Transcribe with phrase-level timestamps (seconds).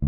[0.00, 0.06] Hi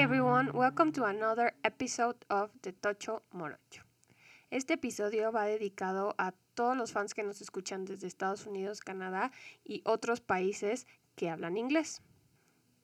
[0.00, 3.84] everyone, welcome to another episode of The Tocho Morocho.
[4.50, 9.30] Este episodio va dedicado a todos los fans que nos escuchan desde Estados Unidos, Canadá
[9.64, 12.02] y otros países que hablan inglés.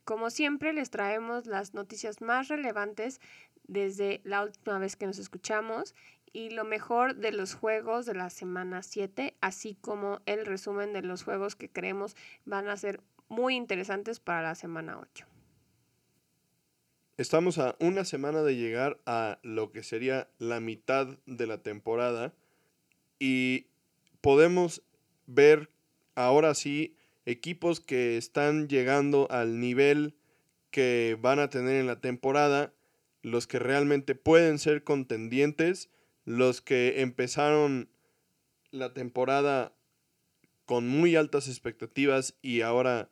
[0.05, 3.21] Como siempre, les traemos las noticias más relevantes
[3.67, 5.95] desde la última vez que nos escuchamos
[6.33, 11.03] y lo mejor de los juegos de la semana 7, así como el resumen de
[11.03, 15.27] los juegos que creemos van a ser muy interesantes para la semana 8.
[17.17, 22.35] Estamos a una semana de llegar a lo que sería la mitad de la temporada
[23.21, 23.69] y
[24.21, 24.83] podemos
[25.27, 25.71] ver
[26.17, 26.97] ahora sí
[27.27, 30.15] equipos que están llegando al nivel
[30.71, 32.75] que van a tener en la temporada,
[33.23, 35.89] los que realmente pueden ser contendientes,
[36.25, 37.89] los que empezaron
[38.71, 39.75] la temporada
[40.67, 43.11] con muy altas expectativas y ahora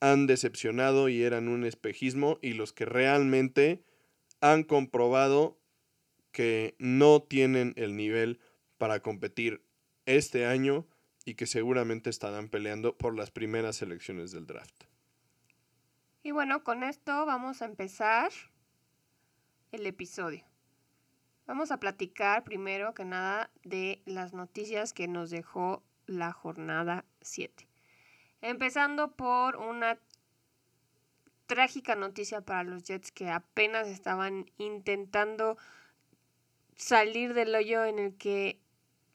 [0.00, 3.82] han decepcionado y eran un espejismo y los que realmente
[4.40, 5.58] han comprobado
[6.32, 8.40] que no tienen el nivel
[8.78, 9.62] para competir
[10.06, 10.86] este año
[11.30, 14.82] y que seguramente estarán peleando por las primeras selecciones del draft.
[16.24, 18.32] Y bueno, con esto vamos a empezar
[19.70, 20.44] el episodio.
[21.46, 27.68] Vamos a platicar primero que nada de las noticias que nos dejó la jornada 7.
[28.40, 30.00] Empezando por una
[31.46, 35.56] trágica noticia para los Jets que apenas estaban intentando
[36.74, 38.59] salir del hoyo en el que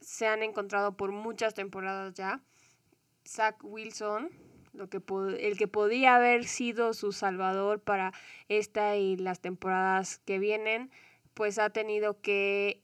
[0.06, 2.42] se han encontrado por muchas temporadas ya.
[3.28, 4.30] Zach Wilson,
[4.74, 5.02] lo que
[5.40, 8.14] el que podía haber sido su salvador para
[8.48, 10.92] esta y las temporadas que vienen,
[11.34, 12.82] pues ha tenido que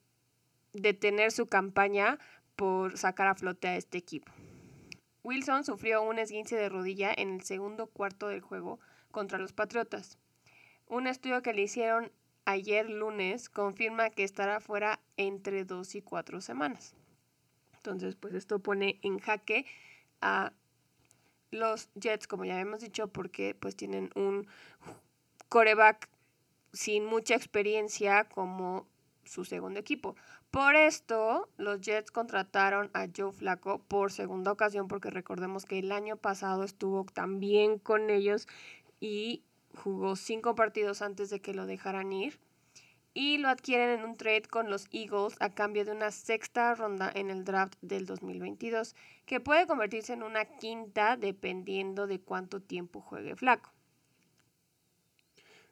[0.74, 2.18] detener su campaña
[2.56, 4.32] por sacar a flote a este equipo.
[5.24, 8.80] Wilson sufrió un esguince de rodilla en el segundo cuarto del juego
[9.12, 10.18] contra los Patriotas.
[10.88, 12.12] Un estudio que le hicieron
[12.46, 16.96] ayer lunes confirma que estará fuera entre dos y cuatro semanas.
[17.84, 19.66] Entonces, pues esto pone en jaque
[20.22, 20.54] a
[21.50, 24.48] los Jets, como ya hemos dicho, porque pues tienen un
[25.50, 26.08] coreback
[26.72, 28.88] sin mucha experiencia como
[29.26, 30.16] su segundo equipo.
[30.52, 35.92] Por esto, los Jets contrataron a Joe Flaco por segunda ocasión, porque recordemos que el
[35.92, 38.48] año pasado estuvo también con ellos
[39.00, 39.44] y
[39.74, 42.40] jugó cinco partidos antes de que lo dejaran ir.
[43.14, 47.12] Y lo adquieren en un trade con los Eagles a cambio de una sexta ronda
[47.14, 48.96] en el draft del 2022,
[49.26, 53.74] que puede convertirse en una quinta dependiendo de cuánto tiempo juegue Flaco.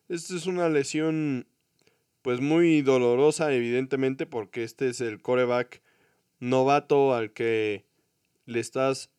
[0.09, 1.47] Esta es una lesión
[2.21, 5.81] pues muy dolorosa, evidentemente, porque este es el coreback
[6.39, 7.85] novato al que
[8.45, 9.11] le estás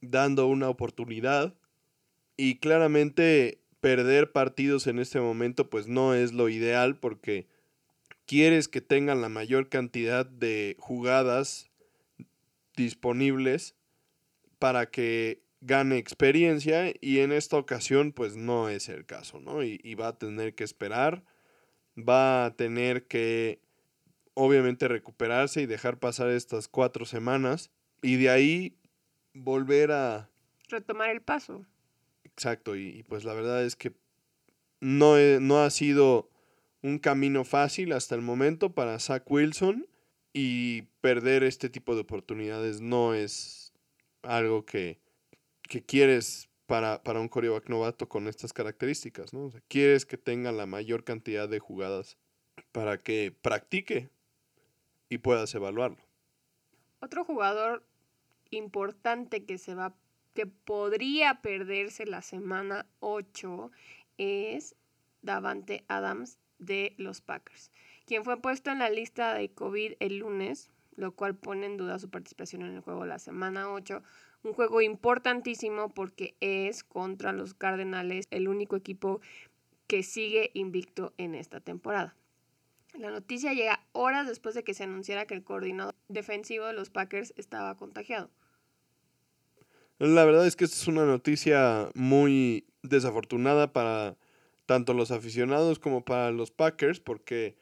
[0.00, 1.54] dando una oportunidad.
[2.36, 7.46] Y claramente perder partidos en este momento pues no es lo ideal porque
[8.26, 11.70] quieres que tengan la mayor cantidad de jugadas
[12.76, 13.74] disponibles
[14.58, 19.62] para que gane experiencia y en esta ocasión pues no es el caso, ¿no?
[19.62, 21.24] Y, y va a tener que esperar
[21.96, 23.60] va a tener que
[24.34, 27.70] obviamente recuperarse y dejar pasar estas cuatro semanas
[28.02, 28.76] y de ahí
[29.32, 30.28] volver a
[30.68, 31.64] retomar el paso.
[32.24, 33.94] Exacto, y, pues la verdad es que
[34.80, 36.28] no, no ha sido
[36.86, 39.88] un camino fácil hasta el momento para Zach Wilson
[40.32, 43.72] y perder este tipo de oportunidades no es
[44.22, 45.00] algo que,
[45.62, 49.50] que quieres para, para un coreback novato con estas características, ¿no?
[49.66, 52.18] quieres que tenga la mayor cantidad de jugadas
[52.70, 54.08] para que practique
[55.08, 55.98] y puedas evaluarlo.
[57.00, 57.84] Otro jugador
[58.50, 59.96] importante que se va
[60.34, 63.72] que podría perderse la semana 8
[64.18, 64.76] es
[65.22, 67.70] Davante Adams de los Packers,
[68.06, 71.98] quien fue puesto en la lista de COVID el lunes, lo cual pone en duda
[71.98, 74.02] su participación en el juego la semana 8
[74.46, 79.20] un juego importantísimo porque es contra los Cardenales, el único equipo
[79.86, 82.14] que sigue invicto en esta temporada.
[82.94, 86.90] La noticia llega horas después de que se anunciara que el coordinador defensivo de los
[86.90, 88.30] Packers estaba contagiado.
[89.98, 94.16] La verdad es que esta es una noticia muy desafortunada para
[94.66, 97.56] tanto los aficionados como para los Packers porque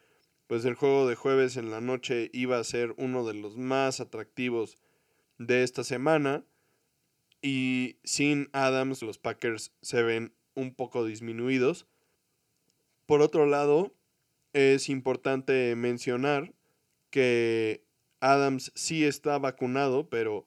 [0.46, 4.00] pues el juego de jueves en la noche iba a ser uno de los más
[4.00, 4.78] atractivos
[5.38, 6.44] de esta semana
[7.42, 11.86] Y sin Adams, los Packers se ven un poco disminuidos.
[13.06, 13.94] Por otro lado,
[14.52, 16.54] es importante mencionar
[17.10, 17.84] que
[18.20, 20.46] Adams sí está vacunado, pero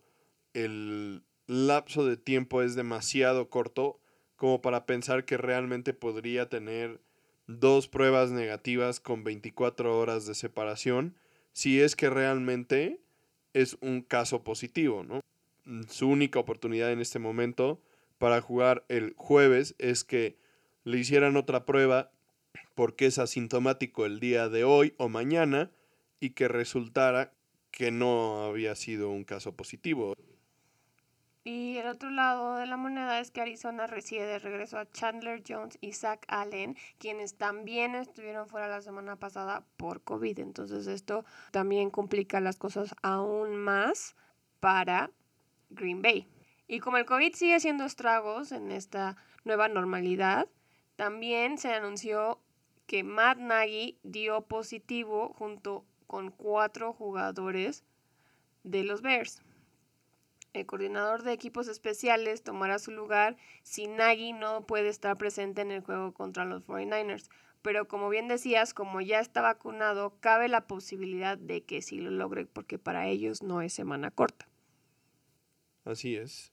[0.54, 4.00] el lapso de tiempo es demasiado corto
[4.38, 7.02] como para pensar que realmente podría tener
[7.48, 11.16] dos pruebas negativas con 24 horas de separación
[11.54, 13.02] si es que realmente
[13.54, 15.22] es un caso positivo, ¿no?
[15.90, 17.82] Su única oportunidad en este momento
[18.20, 20.38] para jugar el jueves es que
[20.84, 22.12] le hicieran otra prueba
[22.76, 25.72] porque es asintomático el día de hoy o mañana
[26.20, 27.34] y que resultara
[27.72, 30.16] que no había sido un caso positivo.
[31.50, 35.42] Y el otro lado de la moneda es que Arizona recibe de regreso a Chandler
[35.48, 40.40] Jones y Zach Allen, quienes también estuvieron fuera la semana pasada por COVID.
[40.40, 44.18] Entonces esto también complica las cosas aún más
[44.60, 45.10] para
[45.70, 46.28] Green Bay.
[46.68, 49.16] Y como el COVID sigue haciendo estragos en esta
[49.46, 50.50] nueva normalidad,
[50.98, 52.42] también se anunció
[52.88, 57.86] que Matt Nagy dio positivo junto con cuatro jugadores
[58.66, 59.42] de los Bears.
[60.58, 65.70] El coordinador de equipos especiales tomará su lugar si Nagy no puede estar presente en
[65.70, 67.30] el juego contra los 49ers.
[67.62, 72.10] Pero como bien decías, como ya está vacunado, cabe la posibilidad de que sí lo
[72.10, 74.48] logre porque para ellos no es semana corta.
[75.86, 76.52] Así es.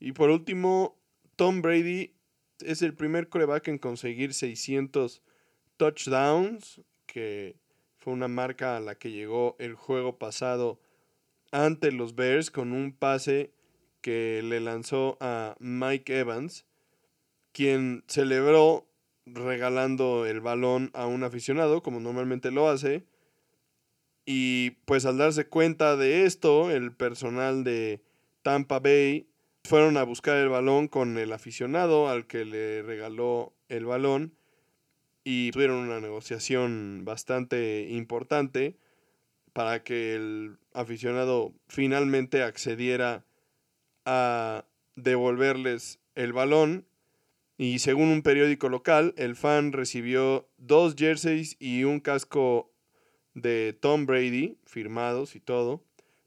[0.00, 0.96] Y por último,
[1.36, 2.14] Tom Brady
[2.60, 5.20] es el primer coreback en conseguir 600
[5.76, 7.56] touchdowns, que
[7.98, 10.80] fue una marca a la que llegó el juego pasado
[11.50, 13.52] ante los Bears con un pase
[14.00, 16.64] que le lanzó a Mike Evans,
[17.52, 18.86] quien celebró
[19.26, 23.04] regalando el balón a un aficionado, como normalmente lo hace.
[24.24, 28.02] Y pues al darse cuenta de esto, el personal de
[28.42, 29.28] Tampa Bay
[29.64, 34.34] fueron a buscar el balón con el aficionado al que le regaló el balón
[35.24, 38.76] y tuvieron una negociación bastante importante
[39.58, 43.24] para que el aficionado finalmente accediera
[44.04, 44.64] a
[44.94, 46.86] devolverles el balón.
[47.56, 52.72] Y según un periódico local, el fan recibió dos jerseys y un casco
[53.34, 55.82] de Tom Brady, firmados y todo.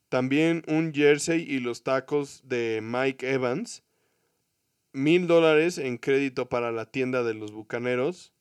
[0.09, 3.81] También un jersey y los tacos de Mike Evans.
[4.91, 8.33] Mil dólares en crédito para la tienda de los Bucaneros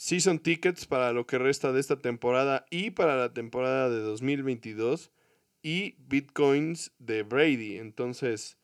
[0.00, 5.12] season tickets para lo que resta de esta temporada y para la temporada de 2022
[5.62, 7.76] y bitcoins de Brady.
[7.76, 8.56] Entonces,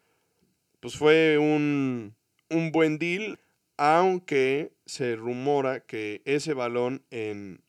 [0.81, 2.17] pues fue un,
[2.49, 3.39] un buen deal,
[3.77, 7.61] aunque se rumora que ese balón en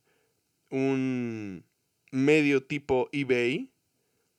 [0.72, 1.66] un
[2.10, 3.70] medio tipo eBay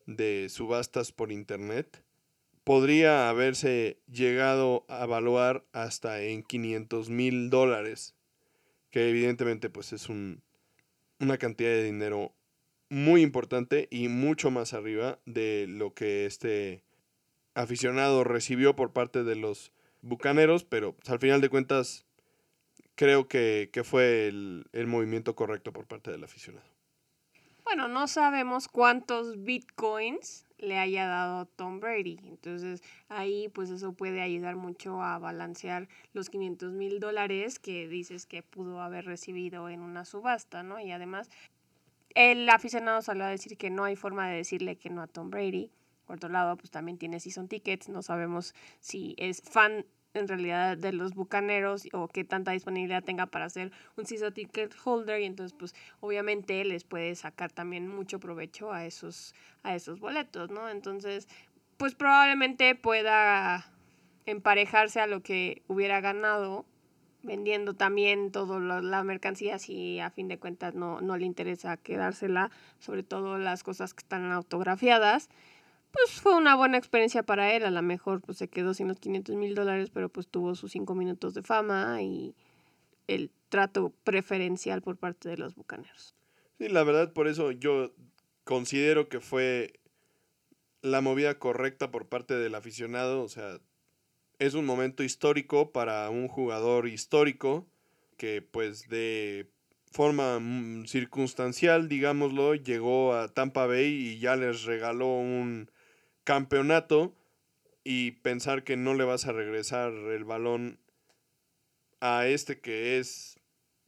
[0.07, 2.03] de subastas por internet
[2.65, 8.15] podría haberse llegado a evaluar hasta en 500 mil dólares
[8.91, 10.43] que evidentemente pues es un,
[11.21, 12.35] una cantidad de dinero
[12.91, 16.83] muy importante y mucho más arriba de lo que este
[17.55, 22.07] aficionado recibió por parte de los Bucaneros, pero pues, al final de cuentas
[22.95, 26.67] creo que, que fue el, el movimiento correcto por parte del aficionado.
[27.65, 32.19] Bueno, no sabemos cuántos bitcoins le haya dado Tom Brady.
[32.25, 38.27] Entonces ahí pues eso puede ayudar mucho a balancear los 500 mil dólares que dices
[38.27, 40.81] que pudo haber recibido en una subasta, ¿no?
[40.81, 41.31] Y además
[42.15, 45.31] el aficionado salió a decir que no hay forma de decirle que no a Tom
[45.31, 45.71] Brady.
[46.05, 49.85] Por otro lado, pues también tiene season tickets, no sabemos si es fan
[50.19, 54.75] en realidad de los bucaneros o qué tanta disponibilidad tenga para hacer un season ticket
[54.85, 60.01] holder y entonces pues obviamente les puede sacar también mucho provecho a esos a esos
[60.01, 60.69] boletos, ¿no?
[60.69, 61.29] Entonces,
[61.77, 63.71] pues probablemente pueda
[64.27, 66.67] emparejarse a lo que hubiera ganado
[67.23, 72.51] vendiendo también toda la mercancía si a fin de cuentas no, no le interesa quedársela,
[72.79, 75.29] sobre todo las cosas que están autografiadas
[76.05, 77.65] pues fue una buena experiencia para él.
[77.65, 80.73] A lo mejor pues se quedó sin los 500 mil dólares, pero pues tuvo sus
[80.73, 82.35] cinco minutos de fama y
[83.07, 86.15] el trato preferencial por parte de los bucaneros.
[86.59, 87.93] Sí, la verdad, por eso yo
[88.45, 89.81] considero que fue
[90.83, 93.23] la movida correcta por parte del aficionado.
[93.23, 93.59] O sea,
[94.39, 97.69] es un momento histórico para un jugador histórico
[98.17, 99.51] que pues de
[99.91, 105.71] forma mm, circunstancial, digámoslo, llegó a Tampa Bay y ya les regaló un
[106.29, 107.17] campeonato
[107.85, 110.79] y pensar que no le vas a regresar el balón
[112.03, 113.41] a este que es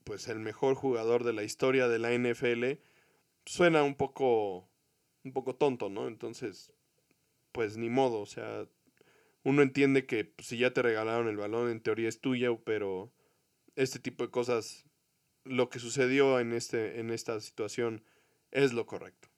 [0.04, 2.80] pues el mejor jugador de la historia de la NFL
[3.44, 4.70] suena un poco
[5.22, 6.08] un poco tonto, ¿no?
[6.08, 6.72] Entonces,
[7.52, 8.66] pues ni modo, o sea,
[9.44, 13.12] uno entiende que pues, si ya te regalaron el balón, en teoría es tuyo, pero
[13.76, 14.86] este tipo de cosas,
[15.44, 18.02] lo que sucedió en, este, en esta situación
[18.50, 19.29] es lo correcto.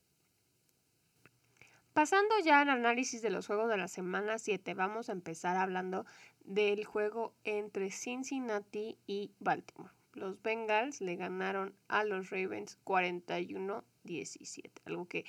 [1.92, 6.06] Pasando ya al análisis de los juegos de la semana 7, vamos a empezar hablando
[6.42, 9.92] del juego entre Cincinnati y Baltimore.
[10.14, 15.26] Los Bengals le ganaron a los Ravens 41-17, algo que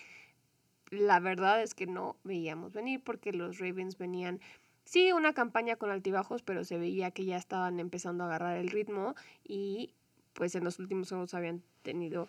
[0.90, 4.40] la verdad es que no veíamos venir porque los Ravens venían
[4.86, 8.70] Sí, una campaña con altibajos, pero se veía que ya estaban empezando a agarrar el
[8.70, 9.94] ritmo y
[10.34, 12.28] pues en los últimos juegos habían tenido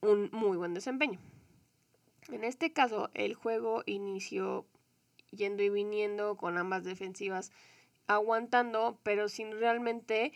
[0.00, 1.20] un muy buen desempeño.
[2.30, 4.66] En este caso, el juego inició
[5.30, 7.50] yendo y viniendo con ambas defensivas
[8.06, 10.32] aguantando, pero sin realmente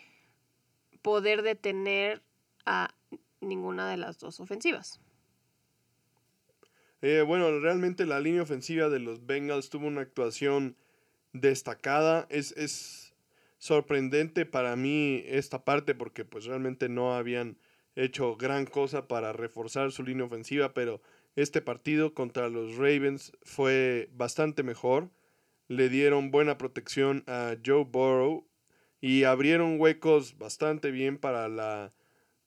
[1.01, 2.21] poder detener
[2.65, 2.93] a
[3.41, 5.01] ninguna de las dos ofensivas.
[7.01, 10.77] Eh, bueno, realmente la línea ofensiva de los Bengals tuvo una actuación
[11.33, 12.25] destacada.
[12.29, 13.13] Es, es
[13.57, 17.57] sorprendente para mí esta parte porque pues realmente no habían
[17.95, 21.01] hecho gran cosa para reforzar su línea ofensiva, pero
[21.35, 25.09] este partido contra los Ravens fue bastante mejor.
[25.67, 28.47] Le dieron buena protección a Joe Burrow
[29.01, 31.93] y abrieron huecos bastante bien para la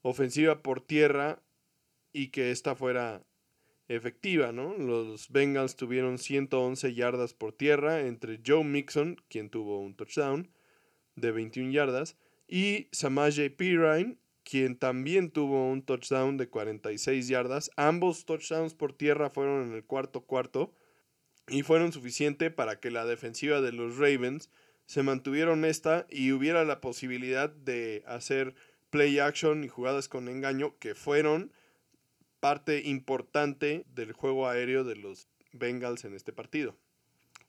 [0.02, 1.42] ofensiva por tierra
[2.12, 3.26] y que esta fuera
[3.88, 4.76] efectiva, ¿no?
[4.76, 10.50] Los Bengals tuvieron 111 yardas por tierra entre Joe Mixon, quien tuvo un touchdown
[11.14, 12.16] de 21 yardas,
[12.48, 17.68] y Samaje Pirine, quien también tuvo un touchdown de 46 yardas.
[17.76, 20.72] Ambos touchdowns por tierra fueron en el cuarto cuarto
[21.48, 24.50] y fueron suficiente para que la defensiva de los Ravens
[24.86, 28.54] se mantuviera honesta y hubiera la posibilidad de hacer
[28.90, 31.50] play action y jugadas con engaño que fueron
[32.38, 36.76] parte importante del juego aéreo de los Bengals en este partido.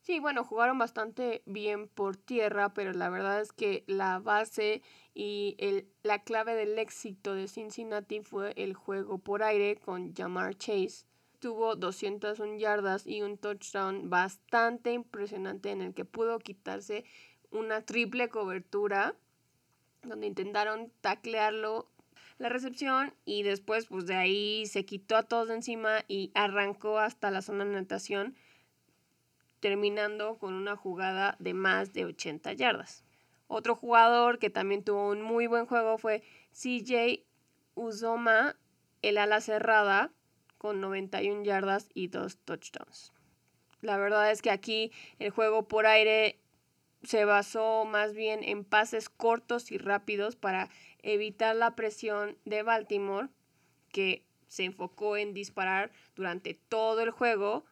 [0.07, 4.81] Sí, bueno, jugaron bastante bien por tierra, pero la verdad es que la base
[5.19, 10.55] y el, la clave del éxito de Cincinnati fue el juego por aire con Jamar
[10.55, 11.07] Chase.
[11.39, 17.03] Tuvo 201 yardas y un touchdown bastante impresionante en el que pudo quitarse
[17.49, 19.15] una triple cobertura
[20.03, 21.89] donde intentaron taclearlo
[22.37, 26.99] la recepción y después pues de ahí se quitó a todos de encima y arrancó
[26.99, 28.35] hasta la zona de natación
[29.61, 33.06] terminando con una jugada de más de 80 yardas.
[33.47, 37.25] Otro jugador que también tuvo un muy buen juego fue CJ
[37.75, 38.57] Uzoma,
[39.01, 40.11] el ala cerrada,
[40.57, 43.13] con 91 yardas y dos touchdowns.
[43.81, 46.39] La verdad es que aquí el juego por aire
[47.03, 50.69] se basó más bien en pases cortos y rápidos para
[51.03, 53.29] evitar la presión de Baltimore,
[53.91, 57.65] que se enfocó en disparar durante todo el juego,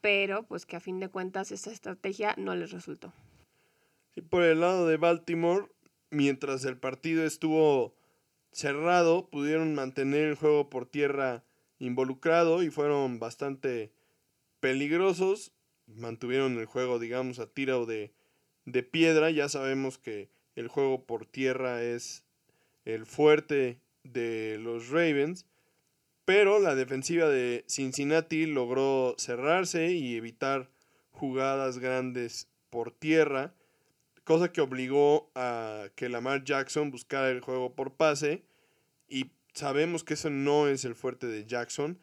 [0.00, 3.12] pero pues que a fin de cuentas esa estrategia no les resultó.
[4.30, 5.66] Por el lado de Baltimore,
[6.10, 7.94] mientras el partido estuvo
[8.52, 11.44] cerrado, pudieron mantener el juego por tierra
[11.78, 13.92] involucrado y fueron bastante
[14.60, 15.52] peligrosos.
[15.86, 18.12] Mantuvieron el juego, digamos, a tiro de,
[18.64, 19.30] de piedra.
[19.30, 22.24] Ya sabemos que el juego por tierra es
[22.84, 25.46] el fuerte de los Ravens,
[26.24, 30.68] pero la defensiva de Cincinnati logró cerrarse y evitar
[31.10, 33.54] jugadas grandes por tierra,
[34.28, 38.44] cosa que obligó a que Lamar Jackson buscara el juego por pase
[39.08, 41.98] y sabemos que eso no es el fuerte de Jackson,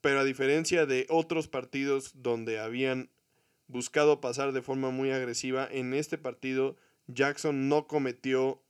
[0.00, 3.10] pero a diferencia de otros partidos donde habían
[3.68, 6.74] buscado pasar de forma muy agresiva, en este partido
[7.06, 8.60] Jackson no cometió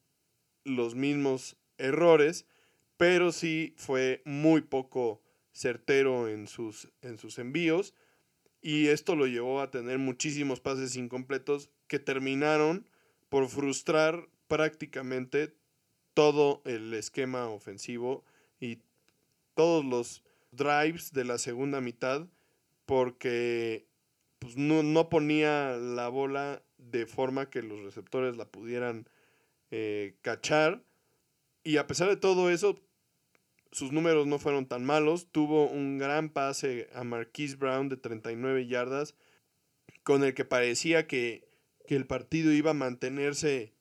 [0.64, 2.44] los mismos errores,
[2.99, 5.22] pero sí fue muy poco
[5.54, 7.94] certero en sus, en sus envíos
[8.62, 12.87] y esto lo llevó a tener muchísimos pases incompletos que terminaron
[13.28, 15.54] por frustrar prácticamente
[16.14, 18.25] todo el esquema ofensivo
[18.61, 18.78] y
[19.54, 22.28] todos los drives de la segunda mitad
[22.87, 23.87] porque
[24.38, 29.09] pues, no, ponía la bola de forma que los receptores la pudieran
[29.71, 30.83] eh, cachar.
[31.64, 32.81] Y a pesar de todo eso,
[33.73, 35.29] sus números no fueron tan malos.
[35.33, 39.14] Tuvo un gran pase a Marquise Brown de 39 yardas,
[40.05, 41.49] con el que parecía que,
[41.87, 43.73] que el partido iba a mantenerse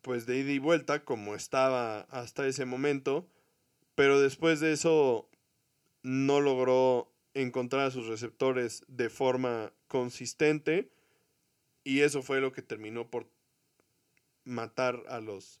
[0.00, 3.28] pues de ida y vuelta como estaba hasta ese momento.
[3.94, 5.28] Pero después de eso
[6.02, 10.90] no logró encontrar a sus receptores de forma consistente.
[11.84, 13.28] Y eso fue lo que terminó por
[14.44, 15.60] matar a los,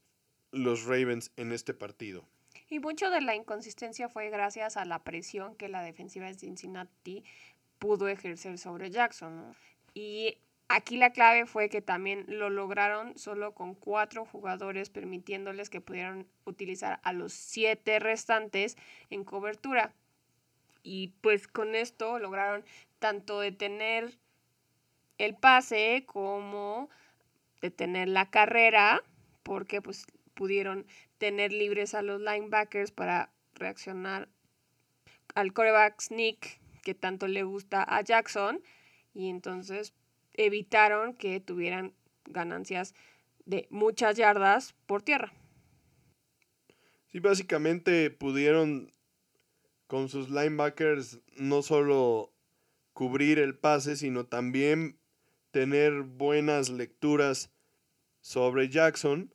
[0.52, 2.26] los Ravens en este partido.
[2.68, 7.24] Y mucho de la inconsistencia fue gracias a la presión que la defensiva de Cincinnati
[7.78, 9.54] pudo ejercer sobre Jackson.
[9.94, 10.38] Y
[10.70, 16.26] Aquí la clave fue que también lo lograron solo con cuatro jugadores, permitiéndoles que pudieran
[16.44, 18.76] utilizar a los siete restantes
[19.08, 19.94] en cobertura.
[20.82, 22.66] Y pues con esto lograron
[22.98, 24.12] tanto detener
[25.16, 26.90] el pase como
[27.62, 29.02] detener la carrera,
[29.42, 30.86] porque pues pudieron
[31.18, 34.28] tener libres a los linebackers para reaccionar
[35.34, 38.62] al coreback sneak que tanto le gusta a Jackson
[39.14, 39.92] y entonces
[40.34, 41.92] evitaron que tuvieran
[42.24, 42.94] ganancias
[43.44, 45.32] de muchas yardas por tierra.
[47.10, 48.92] Sí, básicamente pudieron
[49.86, 52.32] con sus linebackers no solo
[52.92, 54.98] cubrir el pase, sino también
[55.50, 57.50] tener buenas lecturas
[58.20, 59.34] sobre Jackson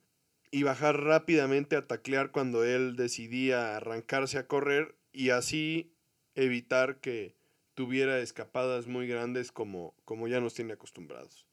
[0.53, 5.95] y bajar rápidamente a taclear cuando él decidía arrancarse a correr y así
[6.35, 7.35] evitar que
[7.73, 11.47] tuviera escapadas muy grandes como, como ya nos tiene acostumbrados.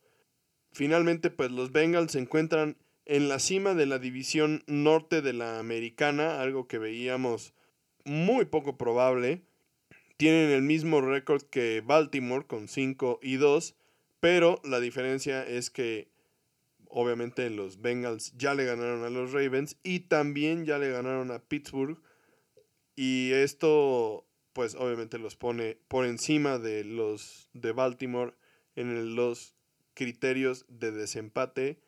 [0.73, 2.76] Finalmente, pues los Bengals se encuentran
[3.07, 7.54] en la cima de la división norte de la americana, algo que veíamos
[8.04, 9.40] muy poco probable.
[10.19, 13.75] Tienen el mismo récord que Baltimore con 5 y 2,
[14.21, 16.10] pero la diferencia es que
[16.90, 21.38] obviamente los Bengals ya le ganaron a los Ravens y también ya le ganaron a
[21.38, 21.99] Pittsburgh.
[22.97, 28.35] Y esto pues obviamente los pone por encima de los de Baltimore
[28.75, 29.54] en los
[29.94, 31.78] criterios de desempate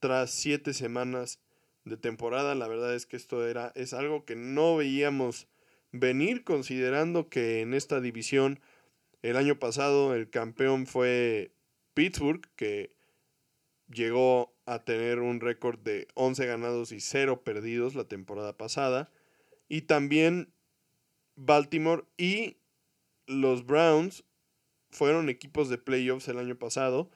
[0.00, 1.40] tras siete semanas
[1.84, 2.54] de temporada.
[2.54, 5.46] La verdad es que esto era, es algo que no veíamos
[5.92, 8.60] venir considerando que en esta división
[9.22, 11.52] el año pasado el campeón fue
[11.94, 12.95] Pittsburgh, que
[13.88, 19.10] llegó a tener un récord de 11 ganados y 0 perdidos la temporada pasada.
[19.68, 20.52] Y también
[21.36, 22.56] Baltimore y
[23.26, 24.24] los Browns
[24.90, 27.10] fueron equipos de playoffs el año pasado.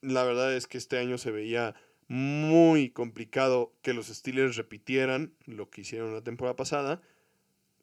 [0.00, 1.74] La verdad es que este año se veía
[2.08, 7.00] muy complicado que los Steelers repitieran lo que hicieron la temporada pasada,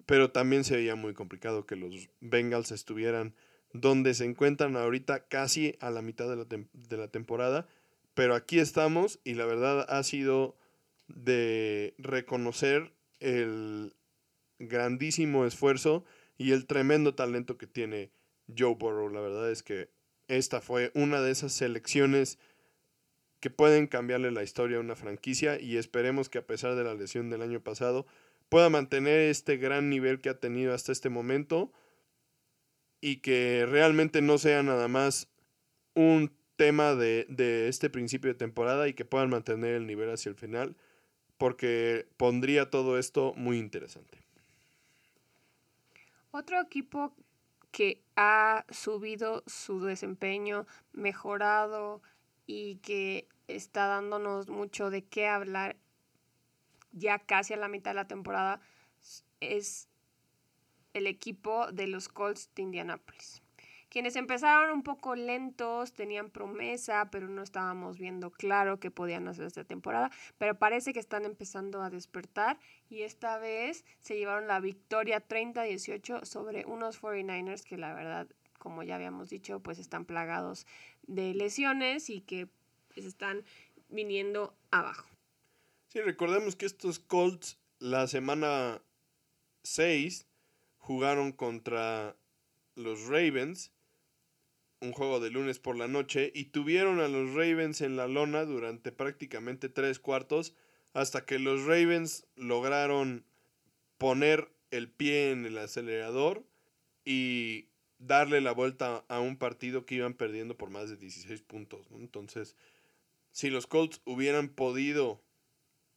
[0.05, 3.35] pero también se veía muy complicado que los Bengals estuvieran
[3.73, 7.67] donde se encuentran ahorita casi a la mitad de la, de la temporada,
[8.13, 10.57] pero aquí estamos y la verdad ha sido
[11.07, 13.95] de reconocer el
[14.59, 16.05] grandísimo esfuerzo
[16.37, 18.11] y el tremendo talento que tiene
[18.55, 19.09] Joe Burrow.
[19.09, 19.89] La verdad es que
[20.27, 22.39] esta fue una de esas selecciones
[23.39, 26.93] que pueden cambiarle la historia a una franquicia y esperemos que a pesar de la
[26.93, 28.05] lesión del año pasado
[28.49, 31.71] pueda mantener este gran nivel que ha tenido hasta este momento
[33.01, 35.27] y que realmente no sea nada más
[35.95, 37.25] un tema de,
[37.67, 40.75] este principio de temporada y que puedan mantener el nivel hacia el final
[41.39, 44.19] porque pondría todo esto muy interesante.
[46.29, 47.15] Otro equipo
[47.71, 52.03] que ha subido su desempeño, mejorado
[52.45, 55.77] y que está dándonos mucho de qué hablar
[56.91, 58.61] ya casi a la mitad de la temporada
[59.39, 59.87] es
[60.93, 63.41] el equipo de los Colts de Indianapolis
[63.91, 69.45] quienes empezaron un poco lentos, tenían promesa, pero no estábamos viendo claro qué podían hacer
[69.45, 72.57] esta temporada, pero parece que están empezando a despertar
[72.89, 78.81] y esta vez se llevaron la victoria 30-18 sobre unos 49ers que la verdad, como
[78.81, 80.65] ya habíamos dicho, pues están plagados
[81.03, 82.47] de lesiones y que
[82.93, 83.43] pues, están
[83.89, 85.05] viniendo abajo.
[85.89, 88.81] Sí, recordemos que estos Colts la semana
[89.63, 90.27] 6
[90.77, 92.15] jugaron contra
[92.75, 93.73] los Ravens
[94.81, 98.45] un juego de lunes por la noche y tuvieron a los Ravens en la lona
[98.45, 100.53] durante prácticamente tres cuartos
[100.93, 103.23] hasta que los Ravens lograron
[103.97, 106.43] poner el pie en el acelerador
[107.05, 107.67] y
[107.99, 111.87] darle la vuelta a un partido que iban perdiendo por más de 16 puntos.
[111.91, 112.55] Entonces,
[113.31, 115.21] si los Colts hubieran podido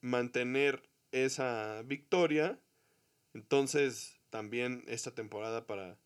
[0.01, 2.61] mantener esa victoria,
[3.33, 5.99] entonces también esta temporada para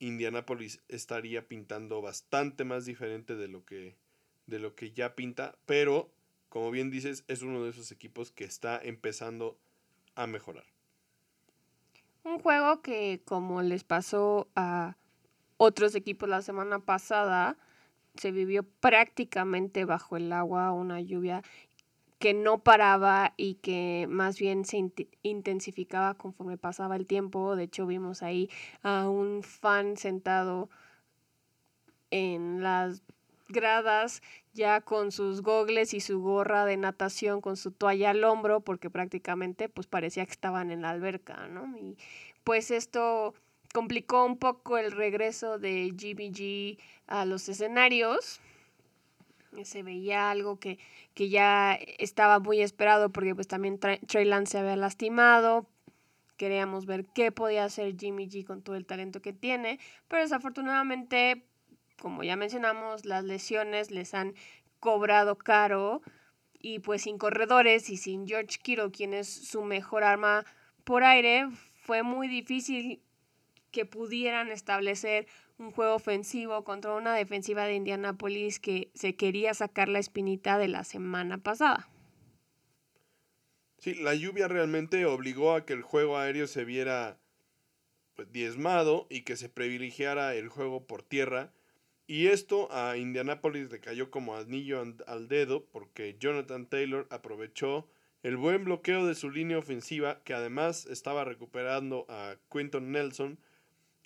[0.00, 3.96] Indianapolis estaría pintando bastante más diferente de lo que,
[4.46, 6.10] de lo que ya pinta, pero
[6.48, 9.56] como bien dices, es uno de esos equipos que está empezando
[10.16, 10.64] a mejorar.
[12.24, 14.96] Un juego que como les pasó a
[15.56, 17.56] otros equipos la semana pasada,
[18.16, 21.42] se vivió prácticamente bajo el agua, una lluvia
[22.20, 27.56] que no paraba y que más bien se intensificaba conforme pasaba el tiempo.
[27.56, 28.50] De hecho, vimos ahí
[28.82, 30.68] a un fan sentado
[32.10, 33.02] en las
[33.48, 38.60] gradas ya con sus gogles y su gorra de natación con su toalla al hombro
[38.60, 41.74] porque prácticamente pues parecía que estaban en la alberca, ¿no?
[41.78, 41.96] Y
[42.44, 43.34] pues esto
[43.72, 48.40] complicó un poco el regreso de GBG a los escenarios
[49.64, 50.78] Se veía algo que,
[51.14, 55.66] que ya estaba muy esperado porque pues también Trey Lance se había lastimado.
[56.36, 61.44] Queríamos ver qué podía hacer Jimmy G con todo el talento que tiene, pero desafortunadamente,
[62.00, 64.34] como ya mencionamos, las lesiones les han
[64.78, 66.00] cobrado caro
[66.58, 70.44] y pues sin corredores y sin George Kittle, quien es su mejor arma
[70.84, 73.02] por aire, fue muy difícil
[73.70, 75.26] que pudieran establecer
[75.58, 80.68] un juego ofensivo contra una defensiva de Indianapolis que se quería sacar la espinita de
[80.68, 81.88] la semana pasada.
[83.78, 87.18] Sí, la lluvia realmente obligó a que el juego aéreo se viera
[88.14, 91.52] pues, diezmado y que se privilegiara el juego por tierra.
[92.06, 97.88] Y esto a Indianapolis le cayó como anillo al dedo porque Jonathan Taylor aprovechó
[98.22, 103.38] el buen bloqueo de su línea ofensiva que además estaba recuperando a Quinton Nelson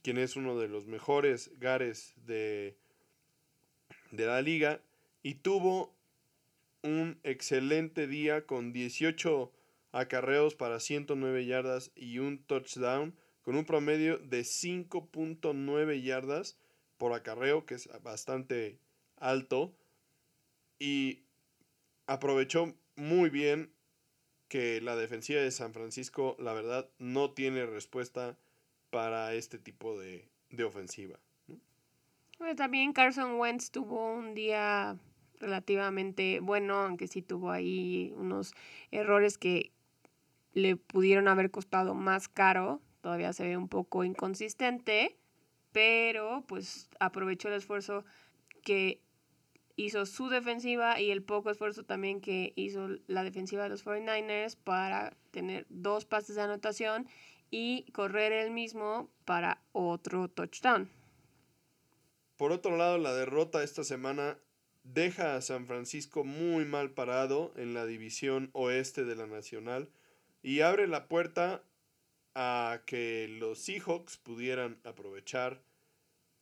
[0.04, 2.76] quien es uno de los mejores gares de,
[4.10, 4.82] de la liga,
[5.22, 5.96] y tuvo
[6.82, 9.50] un excelente día con 18
[9.92, 16.58] acarreos para 109 yardas y un touchdown, con un promedio de 5.9 yardas
[16.98, 18.78] por acarreo, que es bastante
[19.16, 19.74] alto,
[20.78, 21.22] y
[22.06, 23.72] aprovechó muy bien
[24.48, 28.36] que la defensiva de San Francisco, la verdad, no tiene respuesta
[28.94, 30.30] para este tipo de,
[30.64, 31.18] ofensiva.
[32.54, 34.96] también Carson Wentz tuvo un día
[35.40, 38.54] relativamente bueno, aunque sí tuvo ahí unos
[38.92, 39.72] errores que
[40.52, 42.80] le pudieron haber costado más caro.
[43.00, 45.16] Todavía se ve un poco inconsistente,
[45.72, 48.04] pero pues aprovechó el esfuerzo
[48.62, 49.00] que
[49.74, 54.56] hizo su defensiva y el poco esfuerzo también que hizo la defensiva de los 49ers
[54.56, 57.08] para tener dos pases de anotación
[57.56, 60.90] y correr el mismo para otro touchdown.
[62.36, 64.36] Por otro lado, la derrota esta semana
[64.82, 69.88] deja a San Francisco muy mal parado en la división oeste de la Nacional
[70.42, 71.62] y abre la puerta
[72.34, 75.62] a que los Seahawks pudieran aprovechar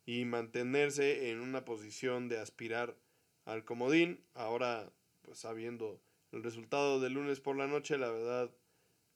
[0.07, 2.97] y mantenerse en una posición de aspirar
[3.45, 4.25] al comodín.
[4.33, 8.51] Ahora, pues sabiendo el resultado del lunes por la noche, la verdad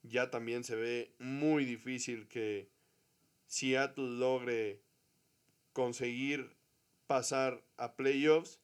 [0.08, 2.68] ya también se ve muy difícil que
[3.46, 4.82] Seattle logre
[5.72, 6.56] conseguir
[7.06, 8.60] pasar a playoffs,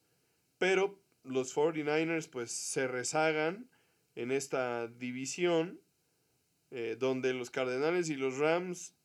[0.57, 3.69] pero los 49ers pues se rezagan
[4.15, 5.79] en esta división
[6.71, 8.95] eh, donde los Cardenales y los Rams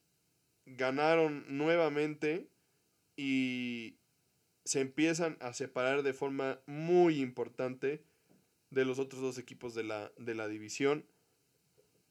[0.64, 2.48] ganaron nuevamente
[3.16, 3.98] y
[4.64, 8.02] se empiezan a separar de forma muy importante
[8.70, 11.06] de los otros dos equipos de la, de la división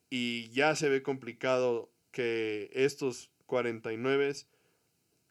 [0.10, 4.34] y ya se ve complicado que estos 49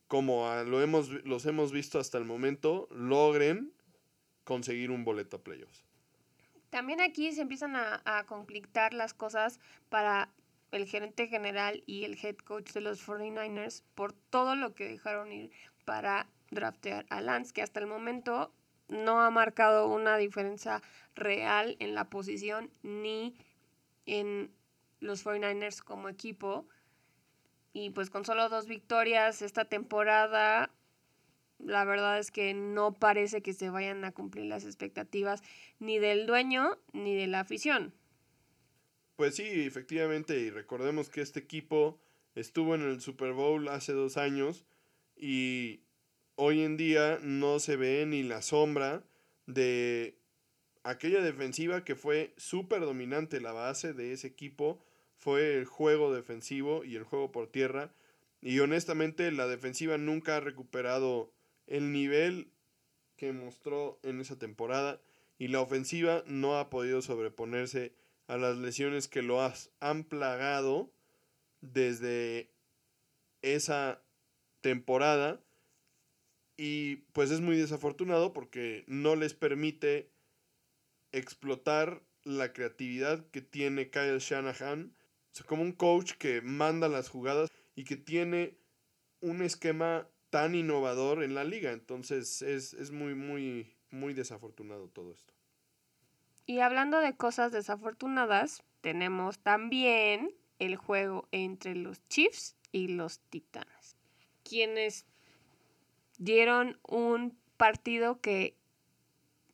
[0.09, 3.73] como lo hemos, los hemos visto hasta el momento, logren
[4.45, 5.85] conseguir un boleto a playoffs.
[6.71, 9.59] También aquí se empiezan a, a complicar las cosas
[9.89, 10.31] para
[10.71, 15.33] el gerente general y el head coach de los 49ers por todo lo que dejaron
[15.33, 15.51] ir
[15.85, 18.53] para draftear a Lance, que hasta el momento
[18.89, 20.83] no ha marcado una diferencia
[21.15, 23.35] real en la posición ni
[24.07, 24.51] en
[25.01, 26.69] los 49ers como equipo.
[27.73, 30.71] Y pues con solo dos victorias esta temporada,
[31.59, 35.43] la verdad es que no parece que se vayan a cumplir las expectativas
[35.79, 37.93] ni del dueño ni de la afición.
[39.17, 41.99] Pues sí, efectivamente, y recordemos que este equipo
[42.35, 44.67] estuvo en el Super Bowl hace dos años
[45.17, 45.81] y
[46.35, 49.05] hoy en día no se ve ni la sombra
[49.47, 50.19] de
[50.83, 53.41] aquella defensiva que fue súper dominante.
[53.41, 54.85] La base de ese equipo
[55.27, 57.93] fue el juego defensivo y el juego por tierra.
[58.41, 61.33] Y honestamente la defensiva nunca ha recuperado
[61.67, 62.53] el nivel
[63.17, 65.01] que mostró en esa temporada.
[65.37, 67.93] Y la ofensiva no ha podido sobreponerse
[68.29, 69.41] a las lesiones que lo
[69.81, 70.93] han plagado
[71.61, 72.53] desde
[73.43, 74.01] esa
[74.61, 75.41] temporada.
[76.57, 80.09] Y pues es muy desafortunado porque no les permite
[81.11, 84.93] explotar la creatividad que tiene Kyle Shanahan.
[85.45, 88.57] Como un coach que manda las jugadas y que tiene
[89.21, 91.73] un esquema tan innovador en la liga.
[91.73, 95.35] Entonces es, es muy, muy, muy desafortunado todo esto.
[96.47, 103.97] Y hablando de cosas desafortunadas, tenemos también el juego entre los Chiefs y los Titanes,
[104.45, 105.07] quienes
[106.19, 108.55] dieron un partido que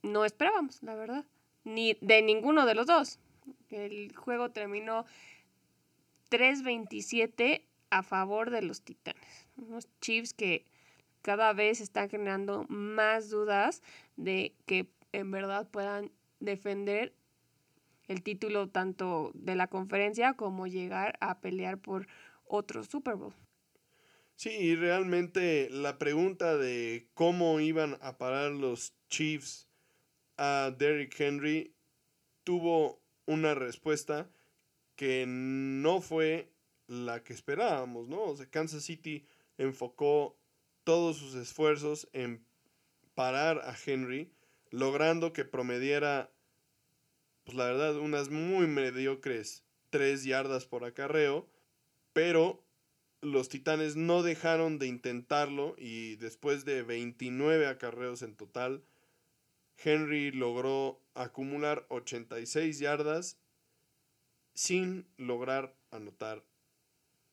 [0.02, 1.24] no esperábamos, la verdad
[1.64, 3.18] ni de ninguno de los dos.
[3.70, 5.04] El juego terminó
[6.32, 9.46] 3-27 a favor de los Titanes.
[9.56, 10.64] Unos Chiefs que
[11.20, 13.82] cada vez están generando más dudas
[14.16, 17.12] de que en verdad puedan defender
[18.08, 22.08] el título tanto de la conferencia como llegar a pelear por
[22.46, 23.34] otro Super Bowl.
[24.34, 29.68] Sí, y realmente la pregunta de cómo iban a parar los Chiefs
[30.38, 31.74] a Derrick Henry
[32.42, 34.30] tuvo una respuesta
[35.02, 36.52] que no fue
[36.86, 38.22] la que esperábamos, ¿no?
[38.22, 39.26] O sea, Kansas City
[39.58, 40.38] enfocó
[40.84, 42.46] todos sus esfuerzos en
[43.16, 44.30] parar a Henry,
[44.70, 46.30] logrando que promediara,
[47.42, 51.48] pues la verdad, unas muy mediocres tres yardas por acarreo,
[52.12, 52.64] pero
[53.22, 58.84] los Titanes no dejaron de intentarlo y después de 29 acarreos en total,
[59.82, 63.41] Henry logró acumular 86 yardas
[64.54, 66.44] sin lograr anotar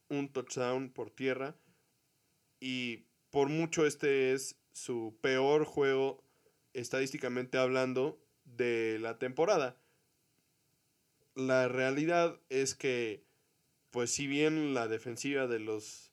[0.10, 1.56] un touchdown por tierra
[2.60, 6.24] y por mucho este es su peor juego
[6.74, 9.78] estadísticamente hablando de la temporada.
[11.36, 13.24] La realidad es que
[13.92, 16.12] pues si bien la defensiva de los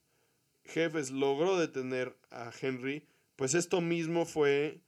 [0.65, 4.81] jefes logró detener a Henry, pues esto mismo fue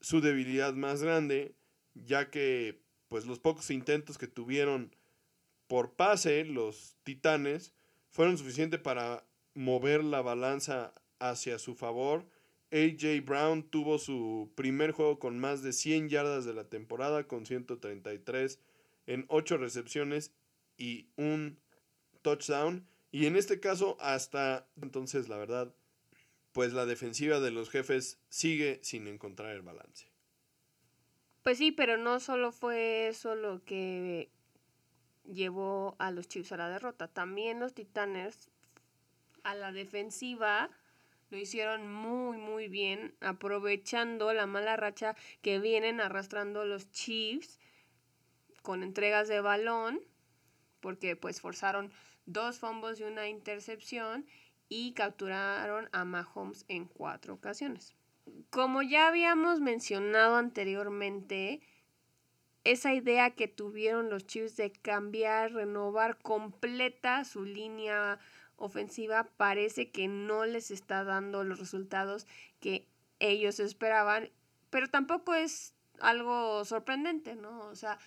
[0.00, 1.54] su debilidad más grande,
[1.94, 4.94] ya que pues los pocos intentos que tuvieron
[5.72, 7.72] por pase los Titanes
[8.10, 12.26] fueron suficientes para mover la balanza hacia su favor.
[12.70, 17.46] AJ Brown tuvo su primer juego con más de 100 yardas de la temporada con
[17.46, 18.60] 133
[19.06, 20.34] en 8 recepciones
[20.76, 21.58] y un
[22.20, 22.86] touchdown.
[23.10, 25.74] Y en este caso, hasta entonces, la verdad,
[26.52, 30.06] pues la defensiva de los jefes sigue sin encontrar el balance.
[31.42, 34.28] Pues sí, pero no solo fue eso lo que
[35.24, 37.08] llevó a los Chiefs a la derrota.
[37.08, 38.48] También los Titanes
[39.42, 40.70] a la defensiva
[41.30, 47.58] lo hicieron muy muy bien, aprovechando la mala racha que vienen arrastrando los Chiefs
[48.60, 50.00] con entregas de balón,
[50.80, 51.90] porque pues forzaron
[52.26, 54.26] dos fumbles y una intercepción
[54.68, 57.94] y capturaron a Mahomes en cuatro ocasiones.
[58.50, 61.60] Como ya habíamos mencionado anteriormente,
[62.64, 68.18] esa idea que tuvieron los Chiefs de cambiar, renovar completa su línea
[68.56, 72.26] ofensiva parece que no les está dando los resultados
[72.60, 72.86] que
[73.18, 74.30] ellos esperaban,
[74.70, 77.66] pero tampoco es algo sorprendente, ¿no?
[77.66, 77.98] O sea,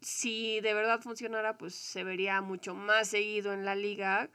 [0.00, 4.30] si de verdad funcionara, pues se vería mucho más seguido en la liga.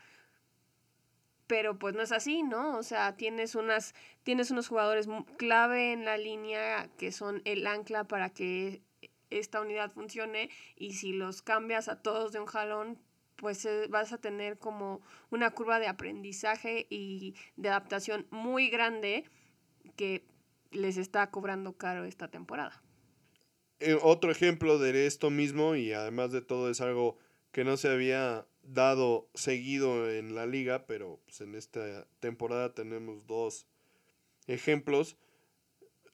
[1.48, 2.78] Pero pues no es así, ¿no?
[2.78, 8.06] O sea, tienes unas tienes unos jugadores clave en la línea que son el ancla
[8.06, 8.82] para que
[9.30, 13.00] esta unidad funcione y si los cambias a todos de un jalón,
[13.36, 19.26] pues eh, vas a tener como una curva de aprendizaje y de adaptación muy grande
[19.96, 20.26] que
[20.72, 22.82] les está cobrando caro esta temporada.
[23.80, 27.18] Eh, otro ejemplo de esto mismo, y además de todo es algo
[27.52, 33.26] que no se había dado seguido en la liga, pero pues, en esta temporada tenemos
[33.28, 33.68] dos
[34.48, 35.18] ejemplos.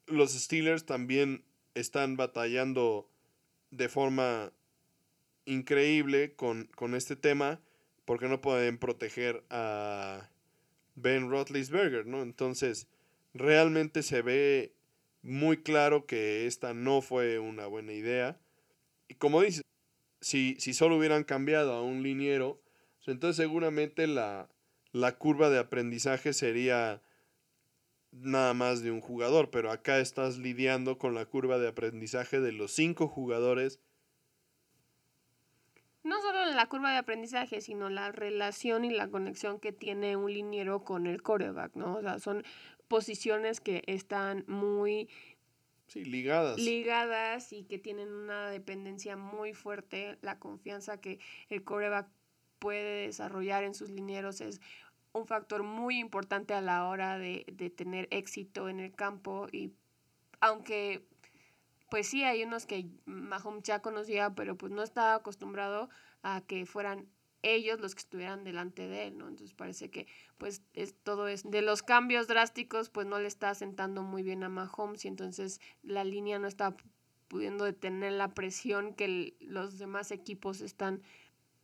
[0.08, 3.10] Los Steelers también están batallando
[3.72, 4.52] de forma
[5.46, 7.62] increíble con, con este tema
[8.06, 10.30] porque no pueden proteger a
[10.96, 12.22] Ben Roethlisberger, ¿no?
[12.22, 12.88] Entonces,
[13.34, 14.74] realmente se ve
[15.22, 18.38] muy claro que esta no fue una buena idea.
[19.08, 19.64] Y como dices,
[20.22, 22.62] si, si solo hubieran cambiado a un liniero,
[22.98, 24.50] pues entonces seguramente la,
[24.92, 27.02] la curva de aprendizaje sería
[28.12, 32.52] nada más de un jugador, pero acá estás lidiando con la curva de aprendizaje de
[32.52, 33.80] los cinco jugadores.
[36.04, 40.34] No solo la curva de aprendizaje, sino la relación y la conexión que tiene un
[40.34, 41.98] liniero con el coreback, ¿no?
[41.98, 42.44] O sea, son
[42.88, 45.10] posiciones que están muy
[45.96, 46.60] ligadas.
[46.60, 50.18] ligadas y que tienen una dependencia muy fuerte.
[50.22, 52.08] La confianza que el coreback
[52.60, 54.62] puede desarrollar en sus linieros es
[55.14, 59.74] un factor muy importante a la hora de, de tener éxito en el campo y
[60.40, 61.04] aunque
[61.90, 65.90] pues sí hay unos que Mahomes ya conocía pero pues no estaba acostumbrado
[66.24, 67.08] a que fueran
[67.44, 69.28] ellos los que estuvieran delante de él, ¿no?
[69.28, 73.54] Entonces parece que pues es, todo es de los cambios drásticos pues no le está
[73.56, 76.76] sentando muy bien a Mahomes y entonces la línea no está
[77.28, 81.02] pudiendo detener la presión que los demás equipos están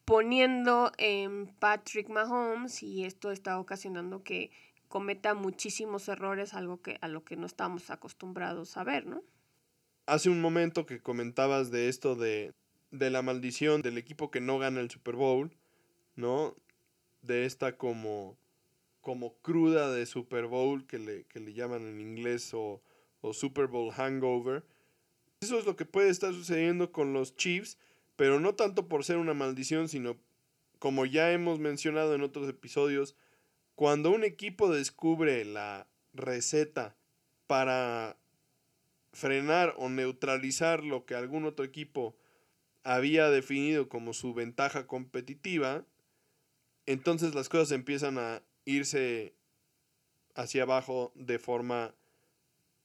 [0.06, 4.52] poniendo en Patrick Mahomes y esto está ocasionando que
[4.88, 9.22] cometa muchísimos errores, algo que a lo que no estamos acostumbrados a ver, ¿no?
[10.06, 12.54] Hace un momento que comentabas de esto de,
[12.92, 15.52] de la maldición del equipo que no gana el Super Bowl,
[16.18, 16.54] ¿no?
[17.22, 18.38] De esta como,
[19.00, 22.82] como cruda de Super Bowl que le, que le llaman en inglés o
[23.22, 24.64] o Super Bowl hangover.
[25.42, 27.78] Eso es lo que puede estar sucediendo con los Chiefs,
[28.16, 30.18] pero no tanto por ser una maldición, sino
[30.80, 33.16] como ya hemos mencionado en otros episodios,
[33.76, 36.96] cuando un equipo descubre la receta
[37.46, 38.18] para
[39.14, 42.16] frenar o neutralizar lo que algún otro equipo
[42.84, 45.84] había definido como su ventaja competitiva,
[46.88, 49.36] entonces las cosas empiezan a irse
[50.34, 51.94] hacia abajo de forma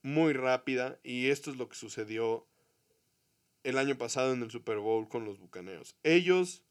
[0.02, 2.46] muy rápida y esto es lo que sucedió
[3.62, 5.94] el año pasado en el Super Bowl con los Bucaneos.
[6.02, 6.62] Ellos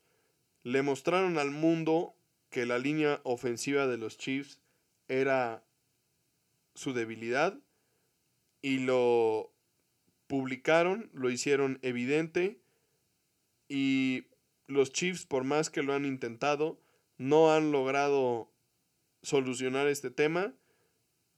[0.63, 2.13] le mostraron al mundo
[2.49, 4.59] que la línea ofensiva de los Chiefs
[5.07, 5.63] era
[6.75, 7.57] su debilidad
[8.61, 9.53] y lo
[10.27, 12.59] publicaron, lo hicieron evidente
[13.69, 14.25] y
[14.67, 16.80] los Chiefs por más que lo han intentado
[17.21, 18.51] no han logrado
[19.21, 20.55] solucionar este tema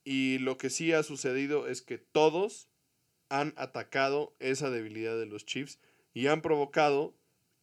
[0.02, 2.70] y lo que sí ha sucedido es que todos
[3.28, 5.78] han atacado esa debilidad de los Chiefs
[6.14, 7.14] y han provocado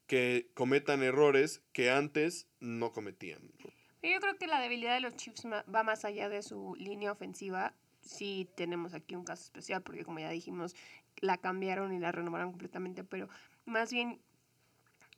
[0.05, 3.41] que cometan errores que antes no cometían.
[4.03, 7.73] Yo creo que la debilidad de los Chiefs va más allá de su línea ofensiva.
[8.01, 10.75] Sí tenemos aquí un caso especial porque como ya dijimos,
[11.21, 13.29] la cambiaron y la renovaron completamente, pero
[13.65, 14.21] más bien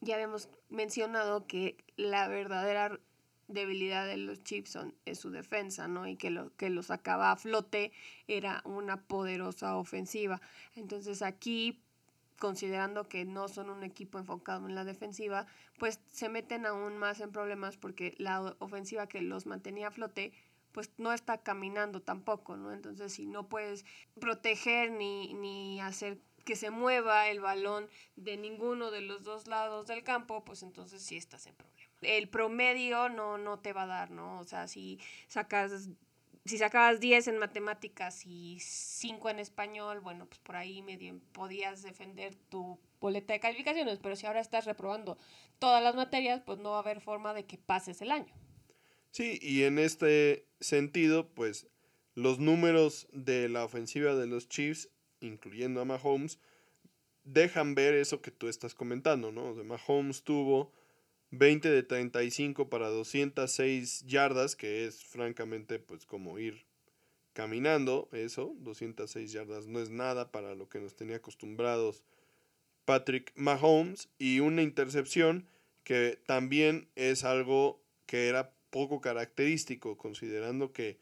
[0.04, 3.00] ya habíamos mencionado que la verdadera
[3.48, 6.08] debilidad de los Chiefs es su defensa, ¿no?
[6.08, 7.92] Y que lo que los sacaba a flote
[8.28, 10.42] era una poderosa ofensiva.
[10.76, 11.82] Entonces aquí,
[12.39, 15.46] considerando que no son un equipo enfocado en la defensiva,
[15.78, 20.34] pues se meten aún más en problemas porque la ofensiva que los mantenía a flote
[20.72, 22.74] pues no está caminando tampoco, ¿no?
[22.74, 23.86] Entonces, si no puedes
[24.20, 29.88] proteger ni, ni hacer que se mueva el balón de ninguno de los dos lados
[29.88, 31.74] del campo, pues entonces sí estás en problema.
[32.02, 34.40] El promedio no, no te va a dar, ¿no?
[34.40, 35.90] O sea, si sacas
[36.46, 41.84] si sacabas 10 en matemáticas y 5 en español, bueno, pues por ahí medio podías
[41.84, 45.18] defender tu boleta de calificaciones, pero si ahora estás reprobando
[45.60, 48.34] todas las materias, pues no va a haber forma de que pases el año.
[49.12, 51.68] Sí, y en este sentido, pues
[52.14, 54.90] los números de la ofensiva de los Chiefs
[55.24, 56.40] incluyendo a Mahomes,
[57.24, 59.54] dejan ver eso que tú estás comentando, ¿no?
[59.64, 60.72] Mahomes tuvo
[61.32, 66.66] 20 de 35 para 206 yardas, que es francamente pues como ir
[67.34, 72.04] caminando, eso, 206 yardas no es nada para lo que nos tenía acostumbrados
[72.86, 75.48] Patrick Mahomes y una intercepción
[75.84, 80.98] que también es algo que era poco característico considerando que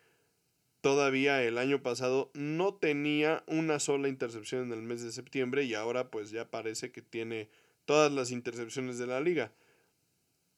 [0.81, 5.75] todavía el año pasado no tenía una sola intercepción en el mes de septiembre y
[5.75, 7.49] ahora pues ya parece que tiene
[7.85, 9.53] todas las intercepciones de la liga.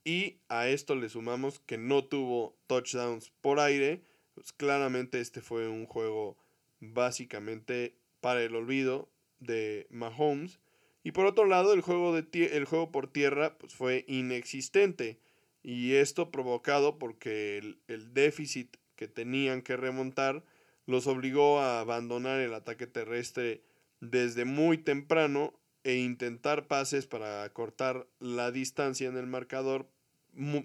[0.05, 4.01] Y a esto le sumamos que no tuvo touchdowns por aire,
[4.33, 6.37] pues claramente este fue un juego
[6.79, 9.09] básicamente para el olvido
[9.39, 10.59] de Mahomes.
[11.03, 15.19] Y por otro lado, el juego, de el juego por tierra pues, fue inexistente.
[15.61, 20.43] Y esto provocado porque el, el déficit que tenían que remontar
[20.85, 23.63] los obligó a abandonar el ataque terrestre
[24.01, 25.53] desde muy temprano
[25.83, 29.89] e intentar pases para cortar la distancia en el marcador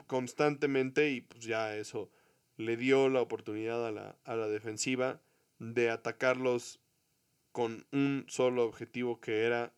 [0.06, 2.10] constantemente y pues ya eso
[2.56, 5.20] le dio la oportunidad a la, a la defensiva
[5.58, 6.80] de atacarlos
[7.52, 9.72] con un solo objetivo que era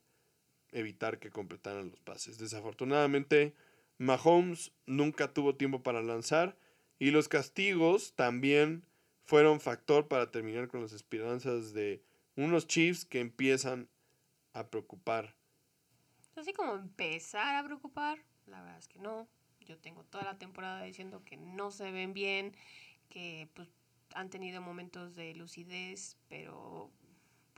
[0.73, 2.39] evitar que completaran los pases.
[2.39, 3.55] Desafortunadamente,
[3.99, 6.57] Mahomes nunca tuvo tiempo para lanzar
[7.01, 8.85] y los castigos también
[9.25, 12.05] fueron factor para terminar con las esperanzas de
[12.37, 13.89] unos Chiefs que empiezan
[14.53, 15.35] a preocupar.
[16.37, 19.27] Así como empezar a preocupar, la verdad es que no.
[19.67, 22.55] Yo tengo toda la temporada diciendo que no se ven bien,
[23.09, 23.69] que pues,
[24.15, 26.91] han tenido momentos de lucidez, pero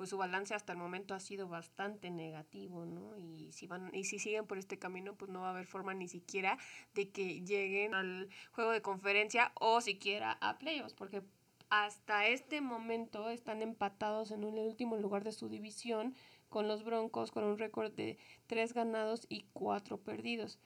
[0.03, 3.17] pues su balance hasta el momento ha sido bastante negativo, ¿no?
[3.17, 5.95] Y si van y si siguen por este camino, pues no va a haber forma
[5.95, 6.59] ni siquiera
[6.93, 11.23] de que lleguen al juego de conferencia o siquiera a playoffs, porque
[11.71, 16.17] hasta este momento están empatados en el último lugar de su división
[16.49, 20.59] con los Broncos con un récord de tres ganados y cuatro perdidos.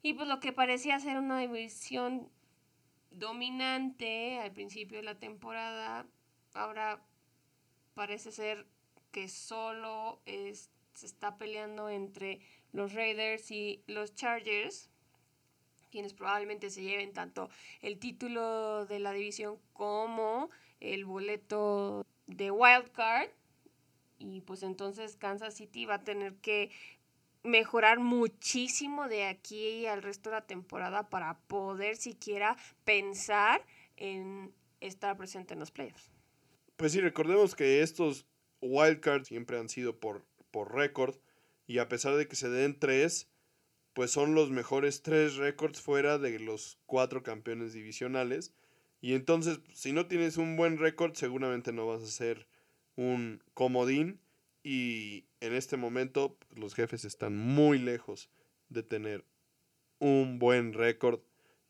[0.00, 2.30] Y pues lo que parecía ser una división
[3.10, 6.06] dominante al principio de la temporada,
[6.52, 7.02] ahora
[7.94, 8.66] parece ser
[9.10, 12.40] que solo se está peleando entre
[12.72, 14.90] los Raiders y los Chargers,
[15.90, 17.48] quienes probablemente se lleven tanto
[17.80, 23.28] el título de la división como el boleto de Wild Card.
[24.18, 26.70] Y pues entonces Kansas City va a tener que
[27.44, 33.64] mejorar muchísimo de aquí al resto de la temporada para poder siquiera pensar
[33.96, 36.13] en estar presente en los playoffs.
[36.76, 38.26] Pues sí, recordemos que estos
[38.60, 41.16] wildcards siempre han sido por, por récord
[41.66, 43.30] y a pesar de que se den tres,
[43.92, 48.54] pues son los mejores tres récords fuera de los cuatro campeones divisionales.
[49.00, 52.48] Y entonces, si no tienes un buen récord, seguramente no vas a ser
[52.96, 54.18] un comodín.
[54.62, 58.30] Y en este momento, los jefes están muy lejos
[58.68, 59.24] de tener
[59.98, 61.20] un buen récord.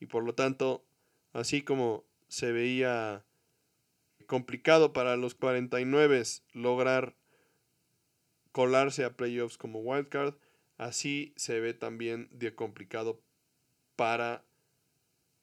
[0.01, 0.85] Y por lo tanto,
[1.33, 3.25] así como se veía
[4.35, 6.25] complicado para los 49
[6.55, 7.15] lograr
[8.51, 10.35] colarse a playoffs como wildcard,
[10.77, 13.21] Así se ve también de complicado
[13.95, 14.43] para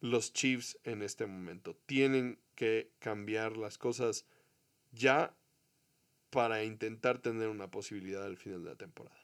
[0.02, 1.78] los Chiefs en este momento.
[1.86, 4.26] Tienen que cambiar las cosas
[4.92, 5.34] ya
[6.32, 9.16] para intentar tener una posibilidad al final de la temporada.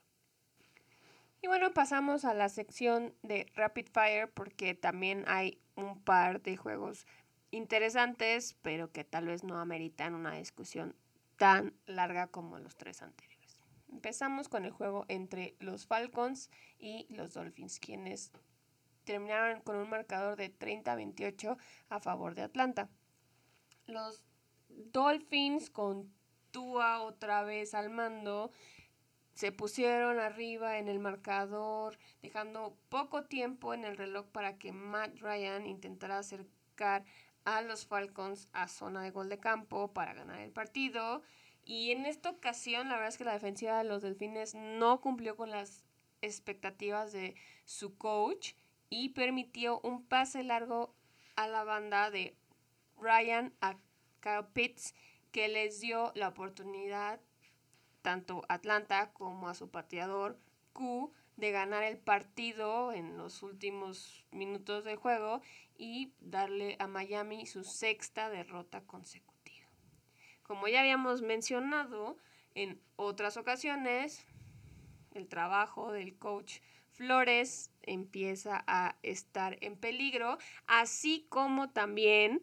[1.42, 6.56] Y bueno, pasamos a la sección de Rapid Fire porque también hay un par de
[6.56, 7.06] juegos
[7.52, 10.96] interesantes, pero que tal vez no ameritan una discusión
[11.38, 13.60] tan larga como los tres anteriores.
[13.90, 18.32] Empezamos con el juego entre los Falcons y los Dolphins, quienes
[19.06, 21.58] terminaron con un marcador de 30-28
[21.90, 22.90] a favor de Atlanta.
[23.86, 24.24] Los
[24.68, 26.12] Dolphins con
[26.52, 28.52] Tua otra vez al mando
[29.34, 35.20] se pusieron arriba en el marcador, dejando poco tiempo en el reloj para que Matt
[35.20, 37.06] Ryan intentara acercar
[37.48, 41.24] a los Falcons a zona de gol de campo para ganar el partido.
[41.64, 45.38] Y en esta ocasión, la verdad es que la defensiva de los Delfines no cumplió
[45.38, 45.86] con las
[46.22, 48.52] expectativas de su coach
[48.90, 50.94] y permitió un pase largo
[51.38, 52.36] a la banda de
[52.98, 53.78] Ryan a
[54.20, 54.94] Kyle Pitts
[55.32, 57.22] que les dio la oportunidad
[58.02, 60.38] tanto a Atlanta como a su pateador
[60.74, 65.42] Q de ganar el partido en los últimos minutos del juego
[65.78, 69.68] y darle a Miami su sexta derrota consecutiva.
[70.44, 72.18] Como ya habíamos mencionado
[72.56, 74.26] en otras ocasiones,
[75.14, 76.60] el trabajo del coach
[76.92, 82.42] Flores empieza a estar en peligro, así como también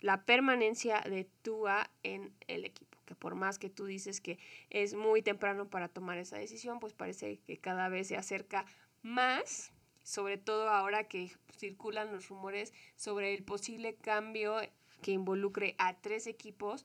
[0.00, 4.38] la permanencia de Tua en el equipo, por más que tú dices que
[4.70, 8.66] es muy temprano para tomar esa decisión, pues parece que cada vez se acerca
[9.02, 14.56] más, sobre todo ahora que circulan los rumores sobre el posible cambio
[15.02, 16.84] que involucre a tres equipos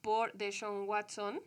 [0.00, 1.40] por Deshaun Watson,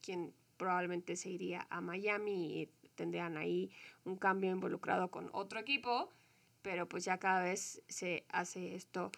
[0.00, 3.70] quien probablemente se iría a Miami y tendrían ahí
[4.04, 6.10] un cambio involucrado con otro equipo,
[6.62, 9.10] pero pues ya cada vez se hace esto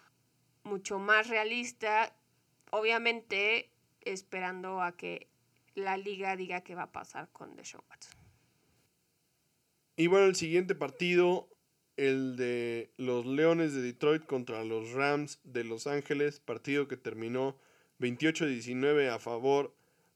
[0.63, 2.17] mucho más realista,
[2.71, 3.71] obviamente
[4.05, 5.29] esperando a que
[5.75, 8.17] la liga diga qué va a pasar con Deshaun Watson.
[9.97, 11.49] Y bueno, el siguiente partido,
[11.97, 17.57] el de los Leones de Detroit contra los Rams de Los Ángeles, partido que terminó
[18.01, 19.75] 28-19 a favor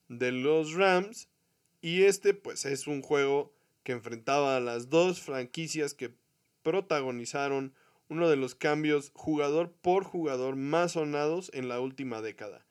[0.08, 1.28] de los Rams.
[1.80, 6.12] Y este pues es un juego que enfrentaba a las dos franquicias que
[6.62, 7.72] protagonizaron
[8.08, 12.67] uno de los cambios jugador por jugador más sonados en la última década.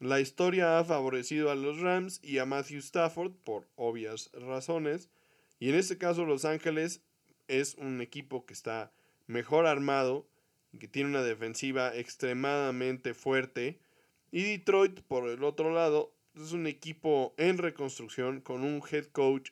[0.00, 5.10] La historia ha favorecido a los Rams y a Matthew Stafford por obvias razones.
[5.58, 7.02] Y en este caso Los Ángeles
[7.48, 8.92] es un equipo que está
[9.26, 10.26] mejor armado,
[10.78, 13.78] que tiene una defensiva extremadamente fuerte
[14.32, 19.50] y Detroit, por el otro lado, es un equipo en reconstrucción con un head coach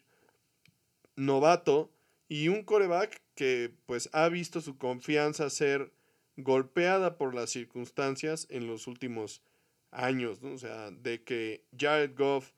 [1.17, 1.91] novato
[2.29, 5.93] y un coreback que pues ha visto su confianza ser
[6.37, 9.43] golpeada por las circunstancias en los últimos
[9.91, 12.53] años, O sea, de que Jared Goff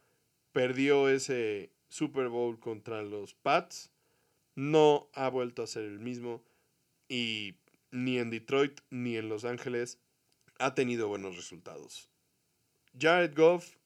[0.52, 3.90] perdió ese Super Bowl contra los Pats,
[4.54, 6.42] no ha vuelto a ser el mismo
[7.08, 7.54] y
[7.90, 9.98] ni en Detroit ni en Los Ángeles
[10.58, 12.08] ha tenido buenos resultados.
[12.98, 13.76] Jared Goff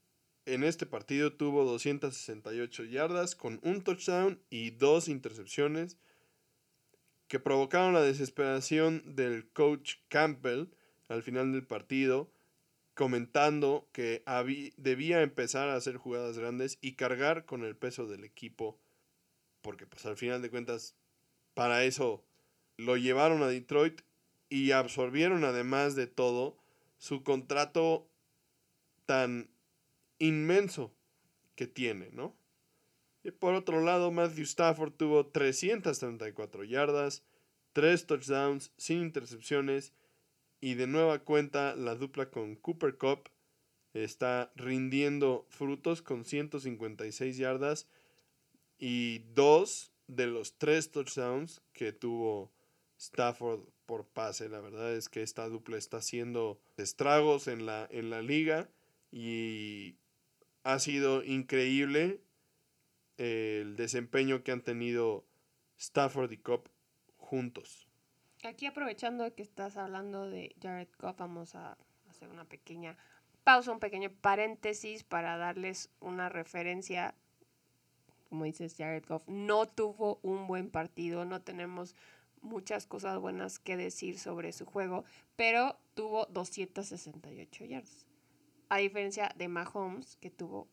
[0.47, 5.97] en este partido tuvo 268 yardas con un touchdown y dos intercepciones
[7.29, 10.69] que provocaron la desesperación del coach Campbell
[11.09, 12.31] al final del partido,
[12.95, 14.23] comentando que
[14.77, 18.79] debía empezar a hacer jugadas grandes y cargar con el peso del equipo,
[19.63, 20.95] porque pues al final de cuentas
[21.55, 22.25] para eso
[22.77, 24.03] lo llevaron a Detroit
[24.49, 26.57] y absorbieron además de todo
[26.99, 28.09] su contrato
[29.07, 29.51] tan
[30.19, 30.95] inmenso
[31.57, 32.37] que tiene, ¿no?
[33.23, 37.25] Y por otro lado, Matthew Stafford tuvo 334 yardas,
[37.73, 39.93] 3 touchdowns sin intercepciones
[40.65, 43.29] y de nueva cuenta la dupla con Cooper Cup
[43.93, 47.87] está rindiendo frutos con 156 yardas
[48.79, 52.51] y dos de los tres touchdowns que tuvo
[52.99, 54.49] Stafford por pase.
[54.49, 58.71] La verdad es que esta dupla está haciendo estragos en la, en la liga
[59.13, 59.99] y
[60.63, 62.23] ha sido increíble
[63.19, 65.27] el desempeño que han tenido
[65.77, 66.71] Stafford y Cobb
[67.19, 67.84] juntos.
[68.45, 71.79] Aquí aprovechando que estás hablando de Jared Goff, vamos a
[72.11, 72.99] hacer una pequeña
[73.43, 77.15] pausa, un pequeño paréntesis para darles una referencia.
[78.29, 81.97] Como dices, Jared Goff no tuvo un buen partido, no tenemos
[82.43, 85.05] muchas cosas buenas que decir sobre su juego,
[85.37, 88.07] pero tuvo 268 yardas.
[88.69, 90.69] A diferencia de Mahomes, que tuvo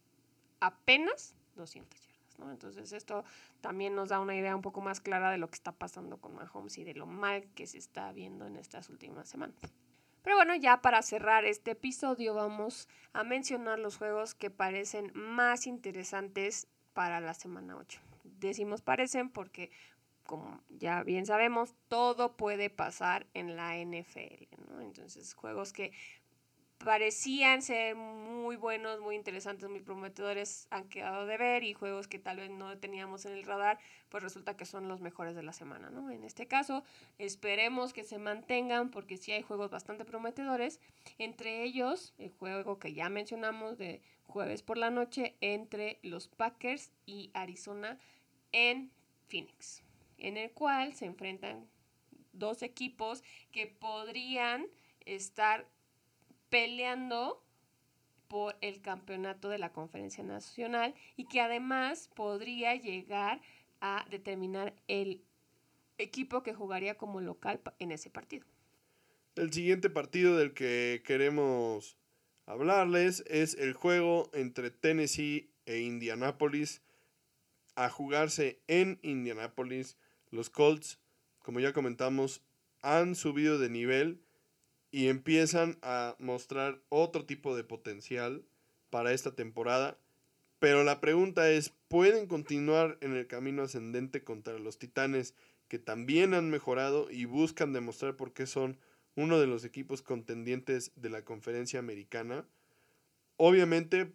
[0.60, 2.11] apenas 200 yardas,
[2.50, 3.24] Entonces esto
[3.60, 6.34] también nos da una idea un poco más clara de lo que está pasando con
[6.36, 9.60] Mahomes y de lo mal que se está viendo en estas últimas semanas.
[10.24, 15.68] Pero bueno, ya para cerrar este episodio vamos a mencionar los juegos que parecen más
[15.68, 18.00] interesantes para la semana 8.
[18.24, 19.72] Decimos parecen porque
[20.32, 24.48] como ya bien sabemos, todo puede pasar en la NFL.
[24.80, 25.92] Entonces, juegos que
[26.84, 32.20] parecían ser muy buenos, muy interesantes, muy prometedores, han quedado de ver y juegos que
[32.20, 33.80] tal vez no teníamos en el radar,
[34.10, 36.10] pues resulta que son los mejores de la semana, ¿no?
[36.12, 36.84] En este caso,
[37.18, 40.80] esperemos que se mantengan porque sí hay juegos bastante prometedores,
[41.18, 46.92] entre ellos el juego que ya mencionamos de jueves por la noche entre los Packers
[47.06, 48.00] y Arizona
[48.52, 48.92] en
[49.28, 49.84] Phoenix
[50.22, 51.68] en el cual se enfrentan
[52.32, 54.68] dos equipos que podrían
[55.06, 55.68] estar
[56.52, 57.42] peleando
[58.28, 63.42] por el campeonato de la conferencia nacional y que además podría llegar
[63.80, 65.22] a determinar el
[65.98, 68.46] equipo que jugaría como local en ese partido.
[69.36, 71.98] El siguiente partido del que queremos
[72.46, 76.82] hablarles es el juego entre Tennessee e Indianapolis
[77.76, 79.98] a jugarse en Indianapolis
[80.32, 81.00] los Colts,
[81.40, 82.42] como ya comentamos,
[82.82, 84.22] han subido de nivel
[84.92, 88.44] y empiezan a mostrar otro tipo de potencial
[88.90, 89.98] para esta temporada.
[90.60, 95.34] Pero la pregunta es, ¿pueden continuar en el camino ascendente contra los Titanes
[95.70, 98.78] que también han mejorado y buscan demostrar por qué son
[99.16, 102.46] uno de los equipos contendientes de la conferencia americana?
[103.38, 104.12] Obviamente,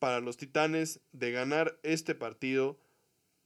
[0.00, 2.78] para los Titanes, de ganar este partido,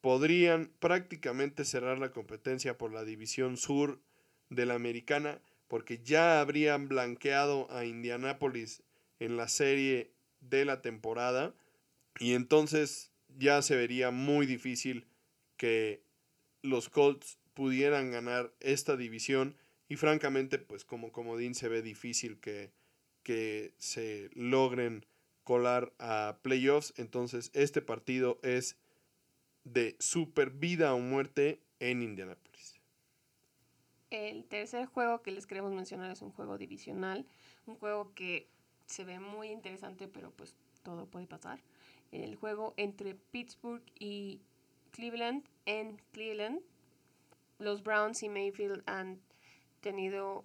[0.00, 4.00] podrían prácticamente cerrar la competencia por la división sur
[4.48, 8.82] de la americana porque ya habrían blanqueado a Indianápolis
[9.20, 10.10] en la serie
[10.40, 11.54] de la temporada
[12.18, 15.06] y entonces ya se vería muy difícil
[15.56, 16.02] que
[16.62, 19.56] los Colts pudieran ganar esta división
[19.88, 22.72] y francamente pues como comodín se ve difícil que,
[23.22, 25.06] que se logren
[25.44, 28.76] colar a playoffs entonces este partido es
[29.64, 32.47] de super vida o muerte en Indianapolis.
[34.10, 37.26] El tercer juego que les queremos mencionar es un juego divisional,
[37.66, 38.48] un juego que
[38.86, 41.60] se ve muy interesante, pero pues todo puede pasar.
[42.10, 44.40] El juego entre Pittsburgh y
[44.92, 46.60] Cleveland en Cleveland.
[47.58, 49.20] Los Browns y Mayfield han
[49.80, 50.44] tenido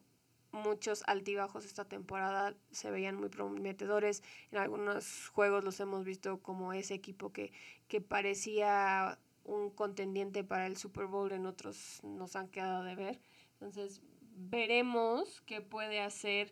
[0.51, 4.23] muchos altibajos esta temporada, se veían muy prometedores.
[4.51, 7.51] En algunos juegos los hemos visto como ese equipo que,
[7.87, 13.19] que parecía un contendiente para el Super Bowl, en otros nos han quedado de ver.
[13.63, 14.01] Entonces,
[14.35, 16.51] veremos qué puede hacer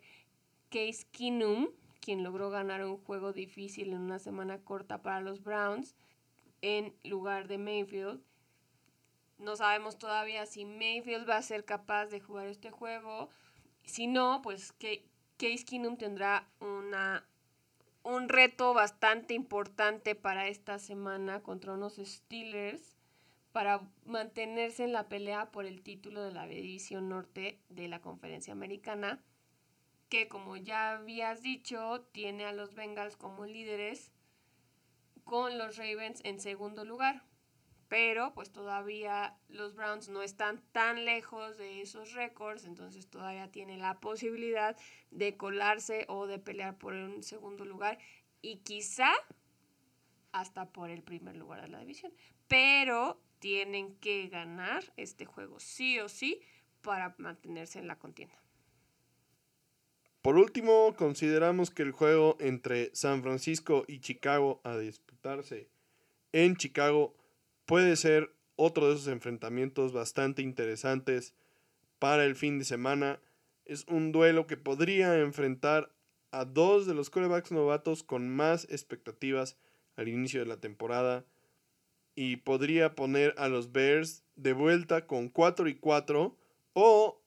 [0.70, 1.68] Case Keenum,
[2.00, 5.94] quien logró ganar un juego difícil en una semana corta para los Browns,
[6.62, 8.22] en lugar de Mayfield.
[9.40, 13.30] No sabemos todavía si Mayfield va a ser capaz de jugar este juego
[13.84, 15.04] si no, pues que
[15.36, 17.26] Case Keenum tendrá una,
[18.04, 23.01] un reto bastante importante para esta semana contra unos Steelers
[23.52, 28.54] para mantenerse en la pelea por el título de la división norte de la conferencia
[28.54, 29.24] americana,
[30.10, 34.12] que como ya habías dicho, tiene a los Bengals como líderes
[35.24, 37.24] con los Ravens en segundo lugar
[37.92, 43.76] pero pues todavía los Browns no están tan lejos de esos récords, entonces todavía tiene
[43.76, 44.78] la posibilidad
[45.10, 48.00] de colarse o de pelear por un segundo lugar
[48.42, 49.12] y quizá
[50.32, 52.14] hasta por el primer lugar de la división.
[52.48, 56.40] Pero tienen que ganar este juego sí o sí
[56.82, 58.42] para mantenerse en la contienda.
[60.22, 65.68] Por último, consideramos que el juego entre San Francisco y Chicago a disputarse
[66.32, 67.16] en Chicago
[67.66, 71.34] puede ser otro de esos enfrentamientos bastante interesantes
[71.98, 73.20] para el fin de semana.
[73.66, 75.92] Es un duelo que podría enfrentar
[76.30, 79.58] a dos de los corebacks novatos con más expectativas
[79.96, 81.26] al inicio de la temporada
[82.16, 86.38] y podría poner a los Bears de vuelta con 4 y 4
[86.74, 87.22] o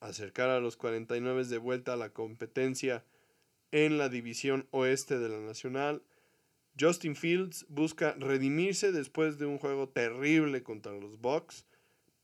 [0.00, 3.04] acercar a los 49 de vuelta a la competencia
[3.70, 6.02] en la división oeste de la Nacional.
[6.78, 11.66] Justin Fields busca redimirse después de un juego terrible contra los Bucks,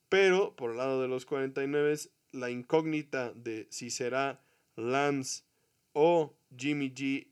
[0.08, 1.96] pero por el lado de los 49
[2.32, 4.42] la incógnita de si será
[4.76, 5.44] Lance
[5.92, 7.28] o Jimmy G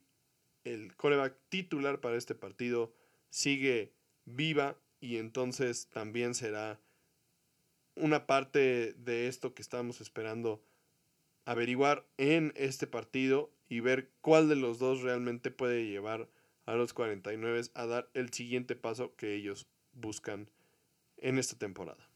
[0.64, 2.92] el coreback titular para este partido
[3.30, 3.92] sigue
[4.24, 6.80] viva y entonces también será
[7.96, 10.62] una parte de esto que estamos esperando
[11.44, 16.28] averiguar en este partido y ver cuál de los dos realmente puede llevar
[16.66, 20.48] a los 49 a dar el siguiente paso que ellos buscan
[21.18, 22.08] en esta temporada.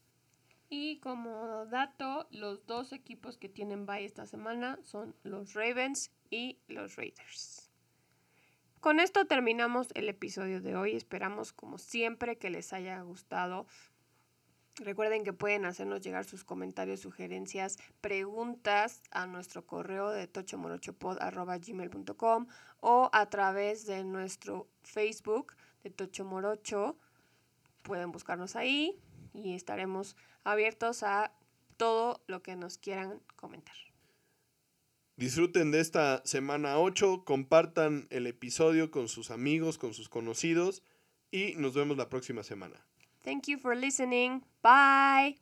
[0.69, 6.59] Y como dato, los dos equipos que tienen bye esta semana son los Ravens y
[6.67, 7.68] los Raiders.
[8.79, 10.95] Con esto terminamos el episodio de hoy.
[10.95, 13.67] Esperamos como siempre que les haya gustado.
[14.77, 22.47] Recuerden que pueden hacernos llegar sus comentarios, sugerencias, preguntas a nuestro correo de tochomorochopod.gmail.com
[22.79, 26.95] o a través de nuestro Facebook de Tochomorocho.
[27.81, 28.97] Pueden buscarnos ahí
[29.33, 30.15] y estaremos
[30.45, 31.33] abiertos a
[31.75, 33.88] todo lo que nos quieran comentar.
[35.19, 40.81] Disfruten de esta semana 8, compartan el episodio con sus amigos, con sus conocidos
[41.29, 42.87] y nos vemos la próxima semana.
[43.25, 44.45] Thank you for listening.
[44.63, 45.37] Bye.